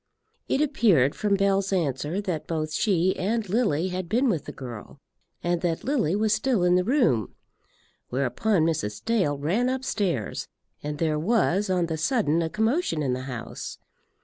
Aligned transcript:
It 0.49 0.61
appeared 0.61 1.13
from 1.13 1.35
Bell's 1.35 1.71
answer 1.71 2.19
that 2.21 2.47
both 2.47 2.73
she 2.73 3.15
and 3.17 3.47
Lily 3.47 3.89
had 3.89 4.09
been 4.09 4.29
with 4.29 4.45
the 4.45 4.51
girl, 4.51 4.97
and 5.43 5.61
that 5.61 5.83
Lily 5.83 6.15
was 6.15 6.33
still 6.33 6.63
in 6.63 6.73
the 6.73 6.83
room. 6.83 7.35
Whereupon 8.09 8.65
Mrs. 8.65 9.05
Dale 9.05 9.37
ran 9.37 9.69
upstairs, 9.69 10.47
and 10.81 10.97
there 10.97 11.19
was 11.19 11.69
on 11.69 11.85
the 11.85 11.97
sudden 11.97 12.41
a 12.41 12.49
commotion 12.49 13.03
in 13.03 13.13
the 13.13 13.25
house. 13.29 13.77